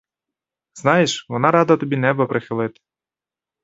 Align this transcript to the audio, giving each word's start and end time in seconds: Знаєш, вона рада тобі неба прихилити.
Знаєш, 0.73 1.25
вона 1.29 1.51
рада 1.51 1.77
тобі 1.77 1.97
неба 1.97 2.25
прихилити. 2.25 2.81